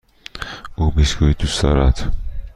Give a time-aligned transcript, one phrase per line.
[0.75, 2.13] او بیسکوییت دوست دارد.